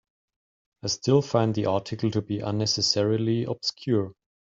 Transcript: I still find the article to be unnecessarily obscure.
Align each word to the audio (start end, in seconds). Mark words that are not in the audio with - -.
I 0.83 0.87
still 0.87 1.21
find 1.21 1.53
the 1.53 1.67
article 1.67 2.09
to 2.09 2.23
be 2.23 2.39
unnecessarily 2.39 3.43
obscure. 3.43 4.13